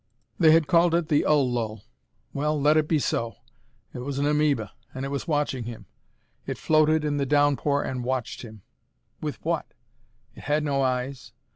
[0.39, 1.83] They had called it the Ul lul.
[2.33, 3.35] Well, let it be so.
[3.93, 5.85] It was an amoeba, and it was watching him.
[6.47, 8.63] It floated in the downpour and watched him.
[9.21, 9.75] With what?
[10.33, 11.33] It had no eyes.